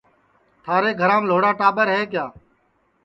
[0.63, 2.01] تھارے گھرام لھوڑا ٹاٻر ہے